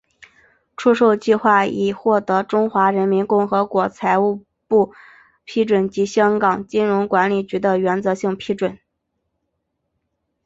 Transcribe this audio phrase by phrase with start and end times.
[0.77, 4.95] 出售计划已获得中华人民共和国财政部
[5.45, 8.79] 批准及香港金融管理局的原则性批准。